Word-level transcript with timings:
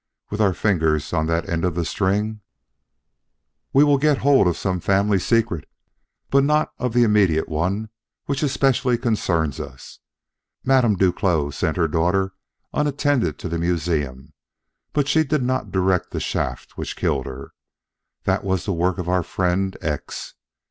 With 0.31 0.41
our 0.41 0.55
fingers 0.55 1.13
on 1.13 1.27
that 1.27 1.47
end 1.47 1.63
of 1.63 1.75
the 1.75 1.85
string" 1.85 2.41
"We 3.71 3.83
will 3.83 3.99
get 3.99 4.17
hold 4.17 4.47
of 4.47 4.57
some 4.57 4.79
family 4.79 5.19
secret, 5.19 5.69
but 6.31 6.43
not 6.43 6.73
of 6.79 6.93
the 6.95 7.03
immediate 7.03 7.47
one 7.47 7.89
which 8.25 8.41
especially 8.41 8.97
concerns 8.97 9.59
us. 9.59 9.99
Madame 10.63 10.95
Duclos 10.95 11.53
sent 11.53 11.77
her 11.77 11.87
daughter 11.87 12.33
unattended 12.73 13.37
to 13.37 13.47
the 13.47 13.59
museum, 13.59 14.33
but 14.91 15.07
she 15.07 15.23
did 15.23 15.43
not 15.43 15.69
direct 15.71 16.09
the 16.09 16.19
shaft 16.19 16.79
which 16.79 16.95
killed 16.97 17.27
her. 17.27 17.51
That 18.23 18.43
was 18.43 18.65
the 18.65 18.73
work 18.73 18.97
of 18.97 19.07
our 19.07 19.21
friend 19.21 19.77
X. 19.81 20.33